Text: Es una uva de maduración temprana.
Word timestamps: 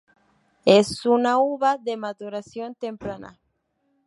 Es 0.65 1.05
una 1.05 1.37
uva 1.37 1.77
de 1.77 1.95
maduración 1.95 2.73
temprana. 2.73 3.39